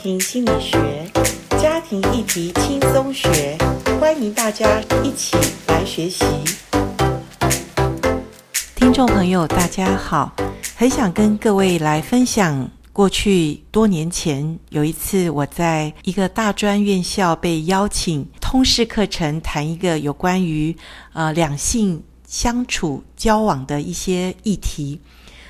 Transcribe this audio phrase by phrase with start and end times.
[0.00, 1.10] 庭心理学，
[1.60, 3.58] 家庭议题轻松学，
[4.00, 5.36] 欢迎大家一起
[5.66, 6.24] 来学习。
[8.76, 10.32] 听众朋友，大家好，
[10.76, 20.76] 很想跟各位来分享，过去多年前有一次，我在一个大专院校被邀请通识课程谈一个有关于
[21.12, 25.00] 呃两性相处交往的一些议题。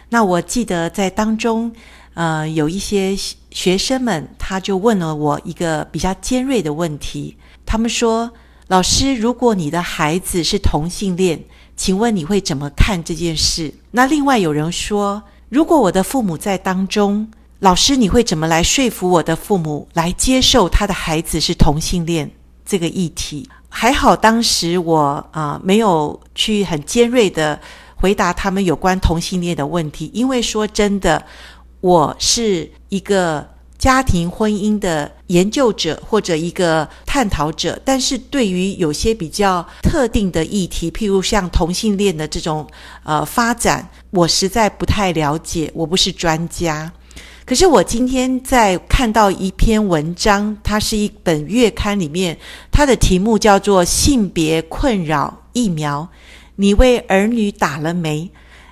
[0.09, 1.71] 那我记得在当中，
[2.19, 3.17] 呃，有一些
[3.53, 7.37] 学生们，他就问了我一个比较尖锐的问题。
[7.65, 8.33] 他们说
[8.67, 11.45] ：“老师，如果你的孩子是同性恋，
[11.77, 22.29] 请问你会怎么看这件事？”那另外有人说：“如果我的父母在当中，老师你会怎么来说服我的父母来接受他的孩子是同性恋
[22.67, 27.61] 这个议题？”还好当时我啊，没有去很尖锐的。
[28.01, 31.21] 回答他们有关同性恋的问题，因为说真的，
[31.81, 33.47] 我是一个
[33.79, 42.67] 家庭婚姻的研究者或者一个探讨者，但是对于有些比较特定的议题，譬如像同性恋的这种
[43.05, 46.93] 呃发展，我实在不太了解，我不是专家。
[47.45, 52.37] 可是我今天在看到一篇文章，它是一本月刊里面，
[52.71, 56.03] 它的题目叫做《性别困扰疫苗》。
[56.57, 58.29] 你为儿女打了没？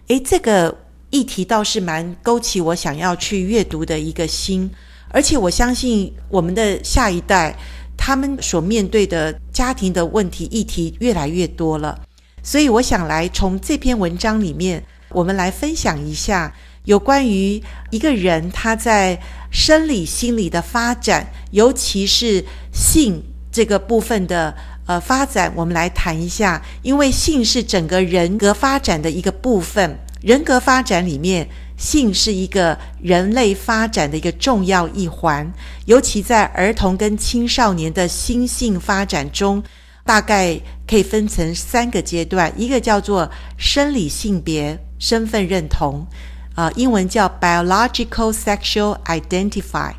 [0.08, 0.76] 诶，这个
[1.16, 4.70] 议题倒是蛮勾起我想要去阅读的一个心，
[5.08, 7.56] 而且我相信我们的下一代，
[7.96, 11.98] 他们所面对的家庭的问题议题越来越多了，
[12.42, 19.18] 所以我想来从这篇文章里面，我们来分享一下有关于一个人他在
[19.50, 22.44] 生理心理的发展，尤其是
[22.74, 24.54] 性这个部分的。
[24.88, 29.98] 呃，发展我们来谈一下，因为性是整个人格发展的一个部分。
[30.22, 35.52] 人格发展里面，性是一个人类发展的一个重要一环。
[35.84, 39.62] 尤其在儿童跟青少年的心性发展中，
[40.04, 46.06] 大概可以分成三个阶段：一个叫做生理性别身份认同，
[46.54, 49.92] 啊、英文叫 biological sexual identify；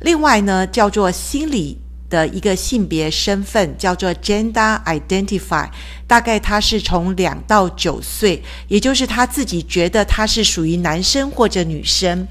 [0.00, 1.80] 另外呢，叫做心理。
[2.08, 5.68] 的一个性别身份叫做 gender identify，
[6.06, 12.26] 大概他是从两到九岁，也就是他自己觉得他是属于男生或者女生。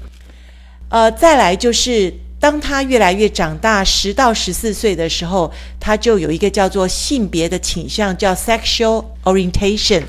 [0.88, 10.04] 呃，再来就是当他越来越长大，十到十四岁的时候，他就有一个叫做性别的倾向，叫 sexual orientation。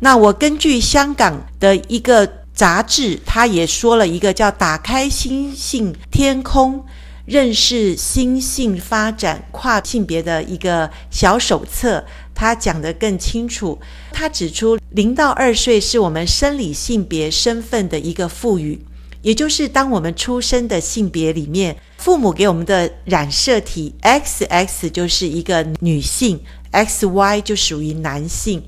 [0.00, 6.84] 那我根据香港的一个杂志，他也说了一个叫“打开心性天空”。
[7.28, 12.02] 认识心性发展跨性别的一个小手册，
[12.34, 13.78] 他讲得更清楚。
[14.10, 18.80] 他指出，零到二岁是我们生理性别身份的一个赋予，
[19.20, 26.40] 也就是当我们出生的性别里面，父母给我们的染色体 XX 就是一个女性
[26.72, 28.62] ，XY 就属于男性。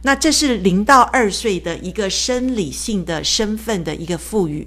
[0.00, 4.66] 那这是零到二岁的一个生理性的身份的一个赋予。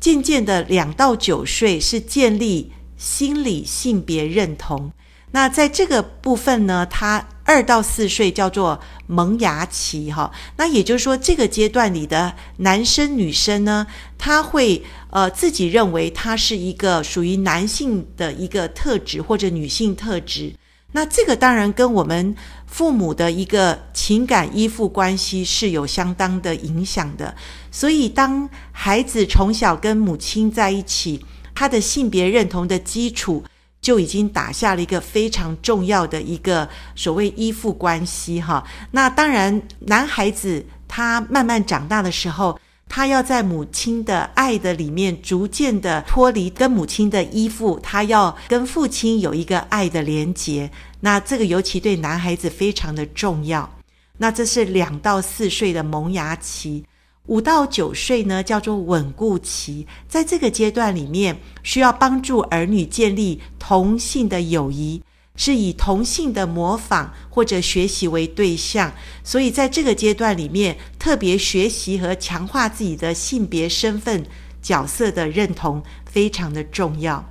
[0.00, 4.92] 渐渐的，两到九岁是建立心理性别认同。
[5.32, 10.30] 那在这个部分呢，他二到四岁叫做萌芽期，哈。
[10.56, 13.86] 那也就是说，这个阶段里的男生女生呢，
[14.16, 20.54] 他会呃自己认为他是一个属于男性的一个特质或者女性特质。
[20.96, 22.34] 那这个当然跟我们
[22.66, 27.36] 父母的一个情感依附关系是有相当的影响的，
[27.70, 31.22] 所以当孩子从小跟母亲在一起，
[31.54, 33.44] 他的性别认同的基础
[33.78, 38.66] 就已经打下了一个非常重要的一个所谓依附关系哈。
[38.92, 42.58] 那当然，男孩子他慢慢长大的时候。
[42.96, 50.70] 他要在母亲的爱的里面逐渐的脱离跟母亲的依附，他要跟父亲有一个爱的连结。
[51.00, 53.70] 那这个尤其对男孩子非常的重要。
[54.16, 56.86] 那这是两到四岁的萌芽期，
[57.26, 59.86] 五到九岁呢叫做稳固期。
[60.08, 65.02] 在这个阶段里面，需要帮助儿女建立同性的友谊。
[65.36, 68.92] 是以同性的模仿或者学习为对象，
[69.22, 74.26] 所以在这个阶段里面，特别学习和强化自己的性别身份
[74.62, 77.24] 角色的认同非常的重要。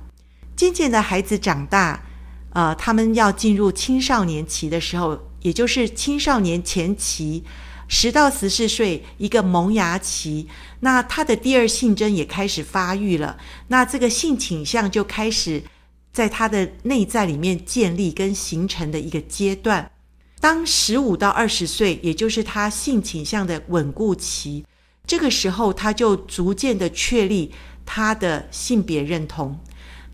[0.54, 2.02] 渐渐的孩子长大，
[2.50, 7.42] 呃，他们要进入青少年期的时候，也就是青少年前期，
[7.88, 10.46] 十到十四岁一个萌芽期，
[10.80, 13.36] 那他的第二性征也开始发育了，
[13.68, 15.64] 那这个性倾向就开始。
[16.16, 19.90] 在他的内在里面建立跟形成的一个阶段，
[20.40, 24.64] 当十五到二十岁，也就是他性倾向的稳固期，
[25.06, 27.52] 这个时候他就逐渐的确立
[27.84, 29.60] 他的性别认同。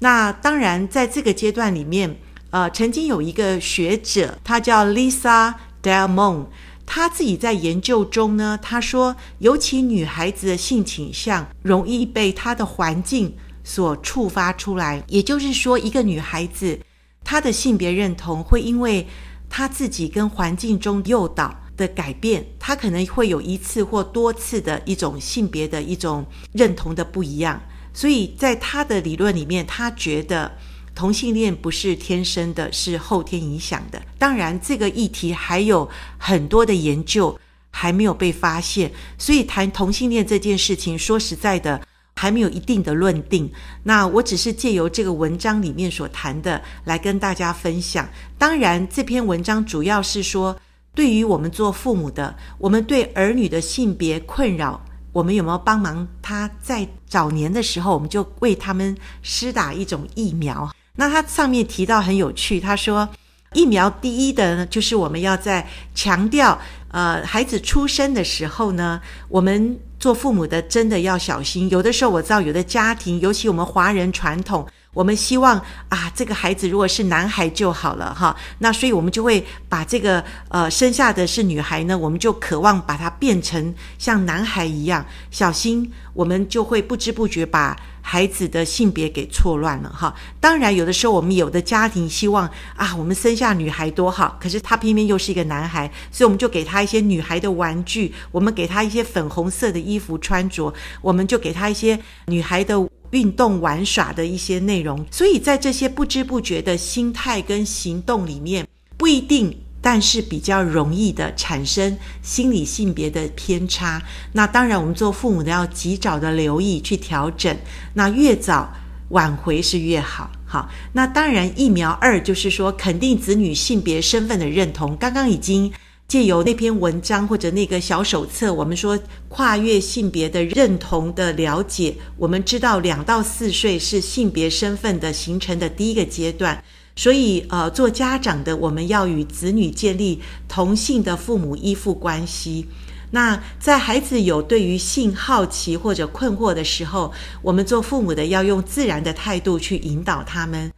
[0.00, 2.16] 那当然，在这个阶段里面，
[2.50, 5.54] 呃，曾经有一个学者，他叫 Lisa
[5.84, 6.46] Delmon，
[6.84, 16.78] 他自己在研究中呢，他说，尤其女孩子的性倾向容易被她的环境所触发出来，也就是说，一个女孩子
[17.24, 19.06] 她的性别认同会因为
[19.48, 27.60] 她自己跟环境中诱导的改变，她可能会有一次或多次的一种性别的一种认同的不一样。
[27.94, 30.50] 所以在他的理论里面，他觉得
[30.94, 34.00] 同性恋不是天生的，是后天影响的。
[34.18, 37.38] 当然，这个议题还有很多的研究
[37.70, 41.86] 还没有被发现，所以谈同性恋这件事情，说实在的，
[42.22, 43.50] 还没有一定的论定。
[43.82, 48.08] 那我只是借由这个文章里面所谈的来跟大家分享。
[48.38, 50.56] 当然，这篇文章主要是说，
[50.94, 54.80] 对于我们做父母的，我们对儿女的性别困扰。
[55.12, 56.06] 我们有没有帮忙？
[56.22, 60.72] 他在早年的时候，我们就为他们施打一种疫苗。
[60.94, 63.08] 那他上面提到很有趣，他说，
[63.52, 66.56] 疫苗第一的呢，就是我们要在强调，
[66.92, 71.70] 呃，孩子出生的时候呢，我们做父母的真的要小心。
[71.70, 74.66] 有的时候我知道，有的家庭，尤其我们华人传统。
[74.94, 75.56] 我们希望
[75.88, 78.36] 啊，这个孩子如果是男孩就好了哈。
[78.58, 85.04] 那所以我们就会把这个呃生下的是女孩呢，我们就渴望把它变成像男孩一样。
[85.30, 90.14] 小心，我们就会不知不觉把孩子的性别给错乱了哈。
[90.38, 92.46] 当然，有的时候我们有的家庭希望
[92.76, 102.86] 啊，我们生下女孩多好，可是他偏偏又是一个男孩，所以我们就给他一些女孩的玩具，我们给他一些粉红色的衣服穿着，我们就给他一些女孩的。
[103.12, 108.66] 运动玩耍的一些内容，所以在这些不知不觉的心态跟行动里面，
[108.96, 114.02] 不一定，但是比较容易的产生心理性别的偏差。
[114.32, 117.56] 那当然，我们做父母的要及早的留意去调整，
[117.94, 118.72] 那越早
[119.10, 120.30] 挽回是越好。
[120.46, 125.72] 好，那当然，疫苗二就是说肯定子女性别身份的认同，刚刚已经。
[126.12, 128.98] 借由那篇文章或者那个小手册，我们说
[129.30, 136.62] 跨越性别的认同的了解，我们知道两到四岁是性别身份的形成的第一个阶段，
[136.96, 142.66] 所以呃，做家长的我们要与子女建立同性的父母依附关系。
[143.10, 147.10] 那在孩子有对于性好奇或者困惑的时候，
[147.40, 150.70] 我们做父母的要用自然的态度去引导他们。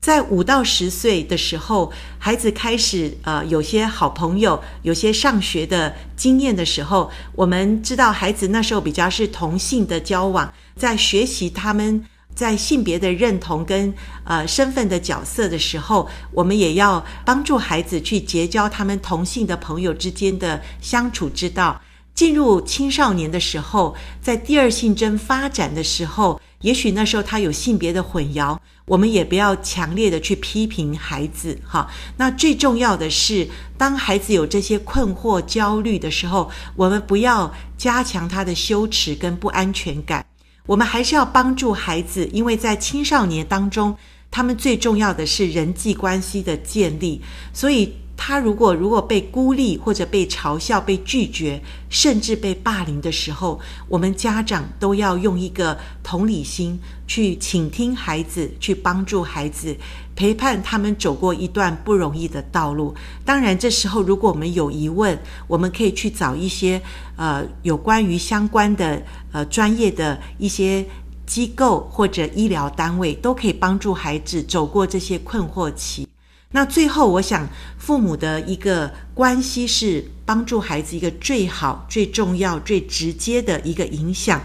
[0.00, 12.02] 在五到十岁的时候，孩子开始呃有些好朋友，有些上学的经验的时候，我们知道孩子那时候比较是同性的交往，在学习他们
[12.34, 13.92] 在性别的认同跟
[14.24, 21.78] 呃身份的角色的时候，我们也要帮助孩子去结交他们同性的朋友之间的相处之道。
[22.14, 26.40] 进入青少年的时候，在第二性征发展的时候。
[26.60, 31.88] 也许那时候他有性别的混淆，我们也不要强烈的去批评孩子哈。
[32.16, 33.48] 那最重要的是，
[33.78, 40.26] 当孩子有这些困惑、焦虑的时候，我们不要加强他的羞耻跟不安全感。
[40.66, 43.96] 我们还是要帮助孩子，因为在青少年当中，
[44.30, 47.20] 他们最重要的是人际关系的建立，
[47.52, 47.94] 所以。
[48.22, 51.58] 他如果如果被孤立或者被嘲笑、被拒绝，
[51.88, 53.58] 甚至被霸凌的时候，
[53.88, 56.78] 我们家长都要用一个同理心
[57.08, 59.74] 去倾听孩子，去帮助孩子，
[60.14, 62.94] 陪伴他们走过一段不容易的道路。
[63.24, 66.78] 当然，这时候如果我们有疑问，我们可以去找一些
[67.16, 70.84] 呃有关于相关的呃专业的一些
[71.24, 76.06] 机构或者医疗单位，都可以帮助孩子走过这些困惑期。
[76.52, 84.42] 那最后，我想父母的一个关系是帮助孩子一个最好、最重要、最直接的一个影响。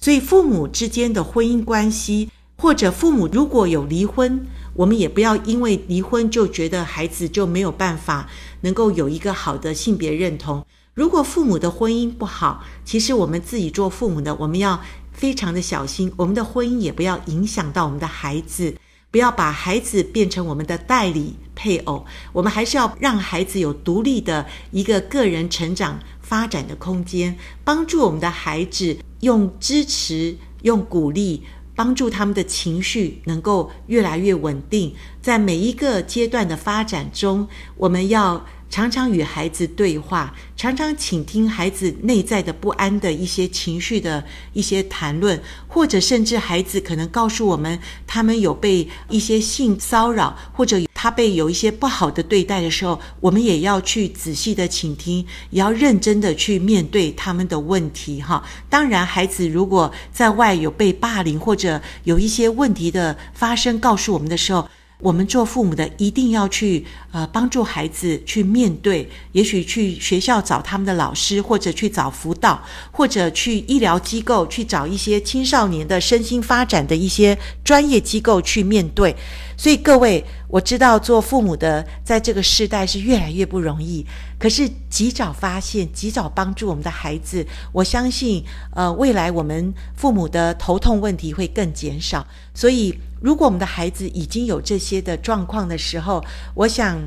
[0.00, 4.44] 所以，父母之间的婚姻关系，或者父母如果有离婚，
[4.74, 8.28] 我们也不要因为离婚就觉得孩子就没有办法
[8.62, 10.66] 能够有一个好的性别认同。
[10.94, 14.80] 如果父母的婚姻不好，其实我们自己做父母的，我们要
[15.12, 18.74] 非常的小心，我们的婚姻也不要影响到我们的孩子。
[19.14, 31.44] 不要把孩子变成我们的代理配偶，我们还是要让孩子有独立的一个个人成长发展的空间，帮助我们的孩子用支持、用鼓励，
[31.76, 34.92] 帮助他们的情绪能够越来越稳定。
[35.22, 38.44] 在每一个阶段的发展中，我们要
[38.74, 58.20] 常常与孩子对话，常常倾听孩子内在的不安的一些情绪的一些谈论，或者甚至孩子可能告诉我们，他们有被一些性骚扰，或者他被有一些不好的对待的时候，我们也要去仔细的倾听，也要认真的去面对他们的问题。
[58.20, 64.68] 哈，当然，孩子如果在外有被霸凌，或者有一些问题的发生，告诉我们的时候，
[65.04, 66.82] 我们做父母的一定要去
[67.12, 79.14] 呃帮助孩子去面对，也许去学校找他们的老师，或者去找辅导，或者去医疗机构去找一些青少年的身心发展的一些专业机构去面对。
[79.56, 84.04] 所以各位，我知道做父母的在这个时代是越来越不容易，
[84.38, 88.44] 可是及早发现、及早帮助我们的孩子，我相信
[88.74, 92.26] 呃未来我们父母的头痛问题会更减少。
[92.54, 92.98] 所以。
[93.24, 96.22] 如果我们的孩子已经有这些的状况的时候，
[96.54, 97.00] 我想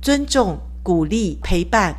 [0.00, 1.92] 尊重、鼓励、陪伴，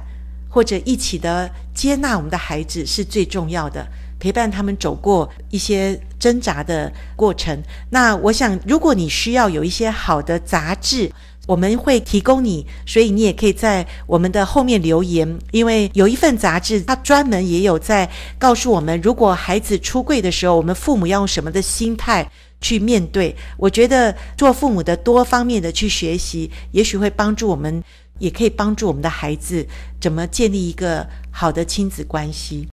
[0.50, 3.86] 或者一起的接纳我们的孩子是最重要的，
[4.25, 7.62] 陪伴他们走过一些挣扎的过程。
[7.91, 11.12] 那我想，如果你需要有一些好的杂志，
[11.46, 22.27] 我们会提供你，所以你也可以在我们的后面留言，因为有一份杂志，它专门也有在告诉我们，如果孩子出柜的时候，我们父母要用什么的心态。
[22.62, 27.84] 去面对，我觉得做父母的多方面的去学习，也许会帮助我们，
[28.17, 29.67] 也可以帮助我们的孩子
[30.01, 32.67] 怎么建立一个好的亲子关系。